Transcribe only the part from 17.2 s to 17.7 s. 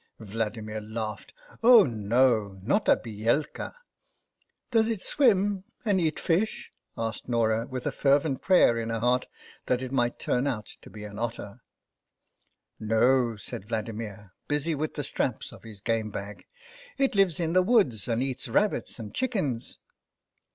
in the